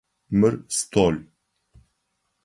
[0.39, 1.15] Мыр стол.